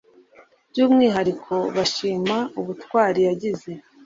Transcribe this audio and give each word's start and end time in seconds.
by’umwihariko 0.69 1.55
bashima 1.75 2.37
ubutwari 2.59 3.19
yagize 3.27 3.71